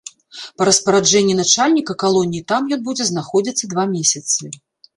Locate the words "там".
2.55-2.73